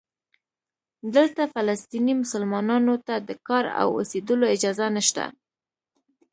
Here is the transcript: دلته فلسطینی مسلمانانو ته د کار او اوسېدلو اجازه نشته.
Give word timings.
دلته 1.15 1.41
فلسطینی 1.53 2.13
مسلمانانو 2.21 2.95
ته 3.07 3.15
د 3.27 3.29
کار 3.47 3.65
او 3.79 3.87
اوسېدلو 3.97 4.45
اجازه 4.55 4.85
نشته. 4.95 5.23